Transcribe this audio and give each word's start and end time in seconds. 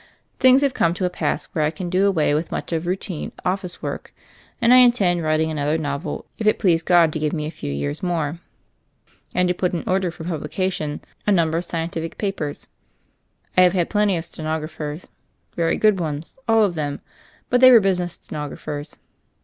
Things 0.39 0.61
have 0.61 0.73
come 0.73 0.95
to 0.95 1.05
a 1.05 1.11
pass 1.11 1.45
where 1.53 1.63
I 1.63 1.69
can 1.69 1.87
do 1.87 2.07
away 2.07 2.33
with 2.33 2.51
much 2.51 2.73
of 2.73 2.87
routine 2.87 3.31
of 3.45 3.59
fice 3.59 3.83
work; 3.83 4.15
and 4.59 4.73
I 4.73 4.77
intend 4.77 5.21
writing 5.21 5.51
another 5.51 5.77
novel, 5.77 6.25
if 6.39 6.47
it 6.47 6.57
please 6.57 6.81
God 6.81 7.13
to 7.13 7.19
give 7.19 7.33
me 7.33 7.45
a 7.45 7.51
few 7.51 7.71
years 7.71 8.01
more, 8.01 8.39
and 9.35 9.47
to 9.47 9.53
put 9.53 9.75
in 9.75 9.83
order 9.85 10.09
for 10.09 10.23
publication 10.23 11.01
a 11.27 11.31
number 11.31 11.59
of 11.59 11.65
scientific 11.65 12.17
papers. 12.17 12.69
I 13.55 13.61
have 13.61 13.73
had 13.73 13.91
plenty 13.91 14.17
of 14.17 14.25
stenog 14.25 14.63
raphers— 14.63 15.07
^very 15.55 15.79
good 15.79 15.99
ones, 15.99 16.35
all 16.47 16.63
of 16.63 16.73
them; 16.73 17.01
but 17.51 17.61
they 17.61 17.69
were 17.69 17.79
business 17.79 18.13
stenographers. 18.13 18.97